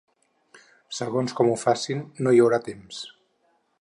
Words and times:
Segons 0.99 1.35
com 1.41 1.51
ho 1.51 1.59
facin, 1.65 2.01
no 2.25 2.33
hi 2.37 2.43
haurà 2.47 2.61
temps. 2.71 3.03